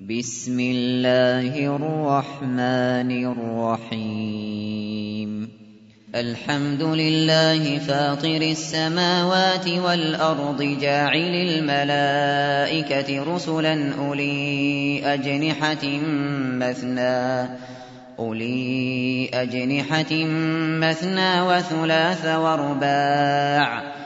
[0.00, 3.24] بسم الله الرحمن
[3.88, 5.48] الرحيم.
[6.14, 15.84] الحمد لله فاطر السماوات والأرض جاعل الملائكة رسلا أولي أجنحة
[16.60, 17.48] مثنى
[18.18, 20.14] أولي أجنحة
[20.80, 24.05] مثنى وثلاث ورباع.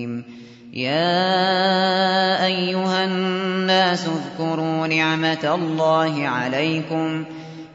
[0.73, 7.23] يا أيها الناس اذكروا نعمة الله عليكم.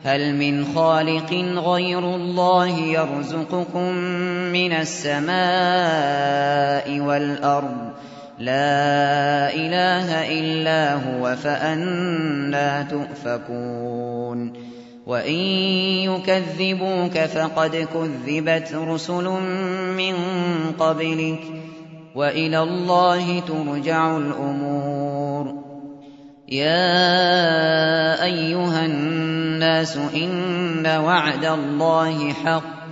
[0.04, 3.92] هل من خالق غير الله يرزقكم
[4.52, 5.30] من السماء
[7.00, 7.90] والأرض؟
[8.38, 14.52] لا إله إلا هو فأنا تؤفكون.
[15.06, 15.38] وإن
[16.10, 19.24] يكذبوك فقد كذبت رسل
[19.96, 20.14] من
[20.78, 21.65] قبلك.
[22.16, 25.54] وإلى الله ترجع الأمور.
[26.48, 32.90] يا أيها الناس إن وعد الله حق.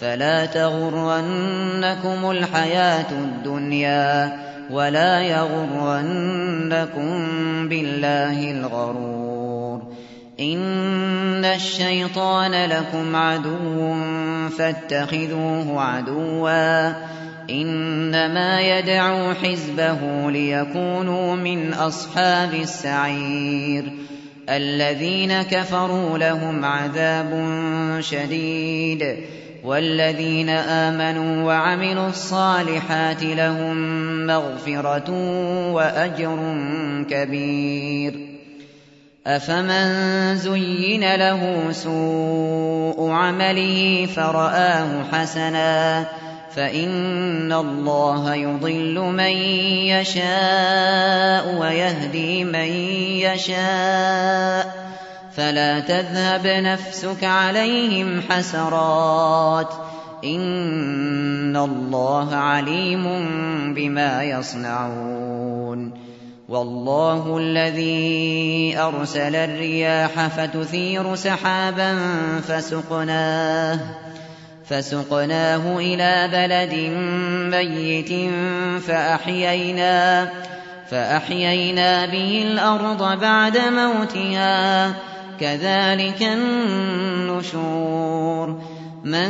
[0.00, 4.38] فلا تغرنكم الحياة الدنيا
[4.70, 7.08] ولا يغرنكم
[7.68, 9.82] بالله الغرور.
[10.40, 13.94] إن الشيطان لكم عدو
[14.58, 16.92] فاتخذوه عدواً.
[17.52, 23.92] إنما يدعو حزبه ليكونوا من أصحاب السعير
[24.48, 27.30] الذين كفروا لهم عذاب
[28.00, 29.16] شديد
[29.64, 33.76] والذين آمنوا وعملوا الصالحات لهم
[34.26, 35.10] مغفرة
[35.72, 36.38] وأجر
[37.10, 38.14] كبير
[39.26, 46.06] أفمن زين له سوء عمله فرآه حسناً
[46.56, 49.36] فإن الله يضل من
[49.88, 52.68] يشاء ويهدي من
[53.24, 54.82] يشاء
[55.36, 59.68] فلا تذهب نفسك عليهم حسرات
[60.24, 63.04] إن الله عليم
[63.74, 65.92] بما يصنعون
[66.48, 71.98] والله الذي أرسل الرياح فتثير سحابا
[72.48, 73.78] فسقناه
[74.68, 76.74] فسقناه إلى بلد
[77.54, 78.30] ميت
[78.82, 80.28] فأحيينا
[80.90, 84.92] فأحيينا به الأرض بعد موتها.
[85.40, 87.62] كذلك النشور.
[89.04, 89.28] من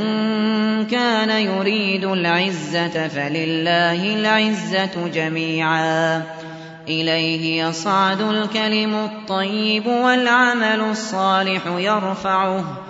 [0.87, 6.22] كان يريد العزة فلله العزة جميعا.
[6.88, 12.81] إليه يصعد الكلم الطيب والعمل الصالح يرفعه.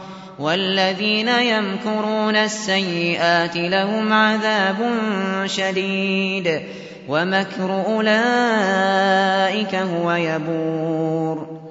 [0.43, 4.77] والذين يمكرون السيئات لهم عذاب
[5.47, 6.63] شديد
[7.09, 11.63] ومكر أولئك هو يبور.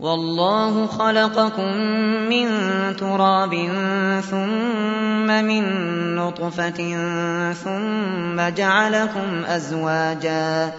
[0.00, 1.76] والله خلقكم
[2.30, 2.46] من
[2.96, 3.54] تراب
[4.30, 5.64] ثم من
[6.16, 6.96] نطفة
[7.52, 10.72] ثم جعلكم أزواجا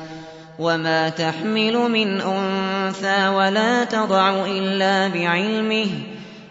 [0.59, 6.18] وما تحمل من أنثى ولا تضع إلا بعلمه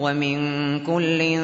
[0.00, 0.38] ومن
[0.80, 1.38] كل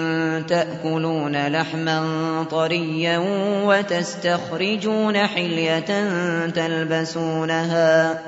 [0.49, 2.03] تأكلون لحما
[2.51, 3.19] طريا
[3.65, 6.09] وتستخرجون حلية
[6.49, 8.23] تلبسونها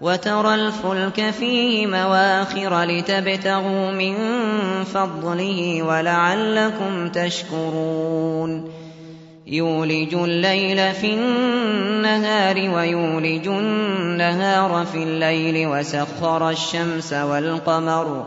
[0.00, 4.14] وترى الفلك فيه مواخر لتبتغوا من
[4.84, 8.70] فضله ولعلكم تشكرون.
[9.46, 18.26] يولج الليل في النهار ويولج النهار في الليل وسخر الشمس والقمر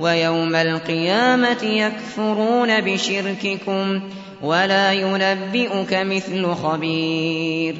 [0.00, 4.00] ويوم القيامة يكفرون بشرككم
[4.42, 7.74] ولا ينبئك مثل خبير.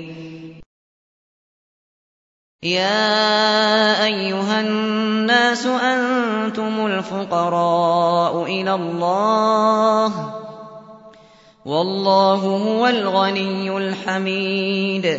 [2.62, 10.32] يا أيها الناس أنتم الفقراء إلى الله
[11.64, 15.18] والله هو الغني الحميد.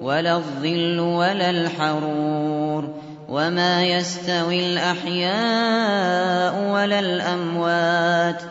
[0.00, 2.94] ولا الظل ولا الحرور
[3.28, 8.42] وما يستوي الأحياء ولا الأموات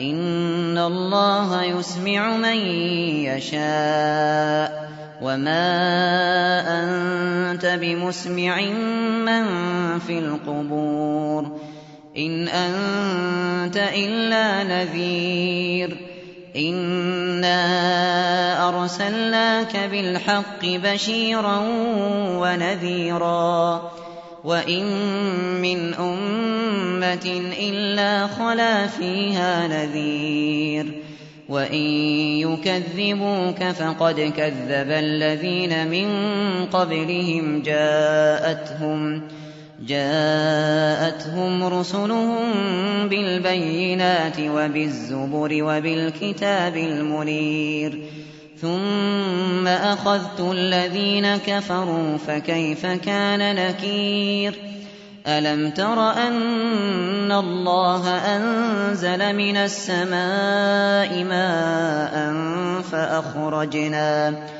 [0.00, 2.56] إن الله يسمع من
[3.26, 4.90] يشاء
[5.22, 5.70] وما
[6.82, 8.60] أنت بمسمع
[9.26, 9.44] من
[9.98, 11.58] في القبور
[12.16, 16.09] إن أنت إلا نذير
[16.56, 17.58] إنا
[18.68, 21.58] أرسلناك بالحق بشيرا
[22.40, 23.90] ونذيرا
[24.44, 24.84] وإن
[25.62, 30.92] من أمة إلا خلا فيها نذير
[31.48, 31.84] وإن
[32.46, 36.08] يكذبوك فقد كذب الذين من
[36.66, 39.22] قبلهم جاءتهم
[39.86, 42.52] جاءتهم رسلهم
[43.08, 48.02] بالبينات وبالزبر وبالكتاب المنير
[48.60, 54.54] ثم أخذت الذين كفروا فكيف كان نكير؟
[55.26, 62.32] ألم تر أن الله أنزل من السماء ماء
[62.82, 64.59] فأخرجنا فأخرجنا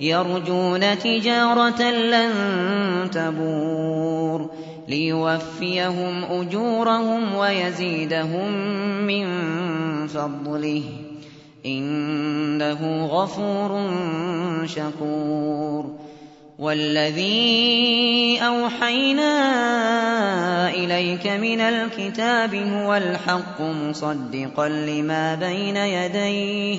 [0.00, 2.30] يرجون تجارة لن
[3.12, 4.50] تبور
[4.88, 8.52] ليوفيهم أجورهم ويزيدهم
[9.06, 9.26] من
[10.06, 10.82] فضله
[11.66, 13.90] إنه غفور
[14.66, 16.04] شكور
[16.58, 19.34] والذي أوحينا
[20.70, 26.78] إليك من الكتاب هو الحق مصدقا لما بين يديه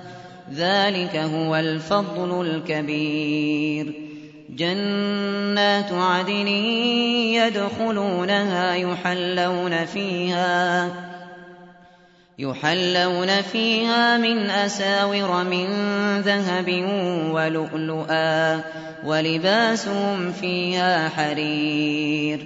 [0.55, 3.93] ذلك هو الفضل الكبير.
[4.49, 6.47] جنات عدن
[7.27, 10.89] يدخلونها يحلون فيها
[12.39, 15.67] يحلون فيها من أساور من
[16.21, 16.69] ذهب
[17.31, 18.61] ولؤلؤا
[19.05, 22.45] ولباسهم فيها حرير.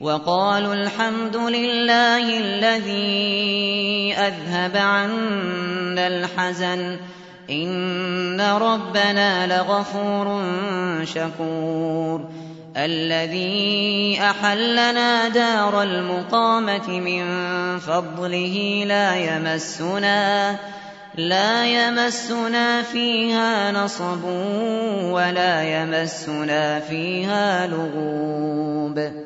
[0.00, 6.96] وقالوا الحمد لله الذي أذهب عنا الحزن.
[7.50, 10.42] إن ربنا لغفور
[11.04, 12.24] شكور
[12.76, 17.24] الذي أحلنا دار المقامة من
[17.78, 20.56] فضله لا يمسنا
[21.14, 24.24] لا يمسنا فيها نصب
[25.04, 29.24] ولا يمسنا فيها لغوب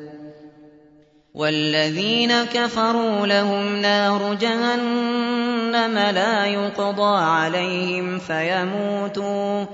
[1.33, 9.65] والذين كفروا لهم نار جهنم لا يقضى عليهم فيموتوا.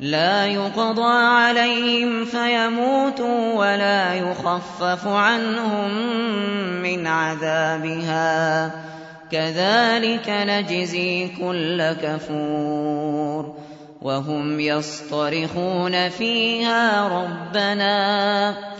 [0.00, 5.90] لا يقضى عليهم فيموتوا ولا يخفف عنهم
[6.82, 8.70] من عذابها.
[9.32, 13.54] كذلك نجزي كل كفور.
[14.02, 18.79] وهم يصطرخون فيها ربنا.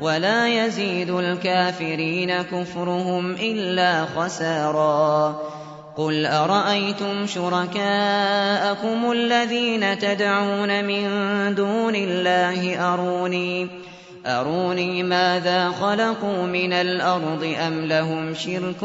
[0.00, 5.36] ولا يزيد الكافرين كفرهم إلا خسارا.
[5.96, 11.04] قُلْ أَرَأَيْتُمْ شُرَكَاءَكُمُ الَّذِينَ تَدْعُونَ مِن
[11.54, 13.68] دُونِ اللَّهِ أَرُونِي؟
[14.26, 18.80] أروني ماذا خلقوا من الأرض أم لهم شرك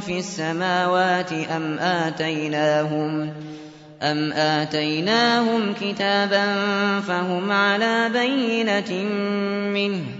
[0.00, 3.32] في السماوات أم آتيناهم؟
[4.02, 6.46] أم آتيناهم كتابا
[7.00, 9.10] فهم على بينة
[9.72, 10.19] منه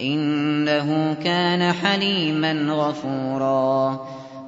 [0.00, 4.00] إِنَّهُ كَانَ حَلِيمًا غَفُورًا.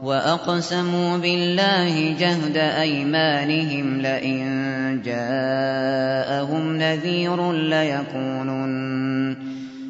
[0.03, 9.37] وَأَقْسَمُوا بِاللَّهِ جَهْدَ أَيْمَانِهِمْ لَئِن جَاءَهُمْ نَذِيرٌ لَّيَكُونُنَّ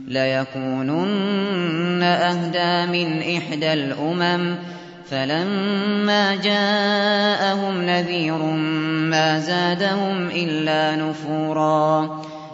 [0.08, 4.56] لَيَكُونُنَّ أَهْدَىٰ مِنْ إِحْدَى الْأُمَمِ.
[5.10, 8.42] فَلَمَّا جَاءَهُمْ نَذِيرٌ
[9.10, 12.22] مَّا زَادَهُمْ إِلَّا نُفُورًا.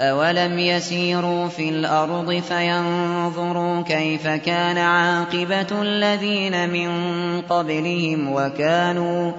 [0.00, 6.90] أَوَلَمْ يَسِيرُوا فِي الْأَرْضِ فَيَنظُرُوا كَيْفَ كَانَ عَاقِبَةُ الَّذِينَ مِن
[7.40, 9.32] قَبْلِهِمْ وَكَانُوا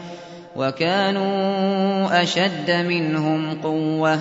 [0.56, 4.20] وَكَانُوا أَشَدَّ مِنْهُمْ قُوَّةً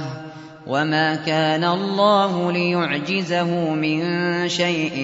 [0.67, 4.01] وَمَا كَانَ اللَّهُ لِيُعْجِزَهُ مِن
[4.49, 4.95] شَيْءٍ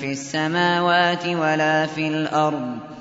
[0.00, 2.94] فِي السَّمَاوَاتِ وَلَا فِي الْأَرْضِ ۚ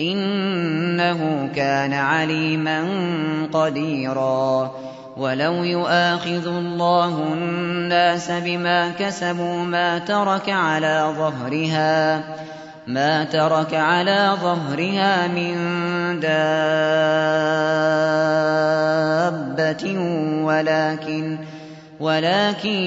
[0.00, 2.80] إِنَّهُ كَانَ عَلِيمًا
[3.52, 4.70] قَدِيرًا
[5.16, 12.22] وَلَوْ يُؤَاخِذُ اللَّهُ النَّاسَ بِمَا كَسَبُوا مَا تَرَكَ عَلَىٰ ظَهْرِهَا
[12.86, 15.54] ما ترك على ظهرها من
[16.20, 16.40] دابة
[20.44, 21.38] ولكن
[22.00, 22.80] ولكن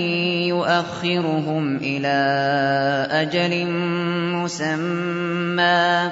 [0.51, 2.17] يؤخرهم إلى
[3.11, 3.67] أجل
[4.35, 6.11] مسمى